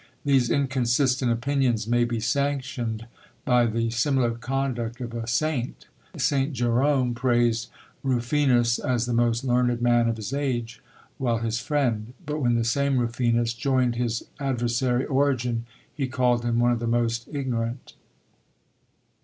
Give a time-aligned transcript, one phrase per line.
[0.25, 3.05] These inconsistent opinions may be sanctioned
[3.45, 5.85] by the similar conduct of a Saint!
[6.17, 6.53] St.
[6.53, 7.69] Jerome praised
[8.01, 10.81] Rufinus as the most learned man of his age,
[11.19, 16.57] while his friend; but when the same Rufinus joined his adversary Origen, he called him
[16.57, 17.93] one of the most ignorant!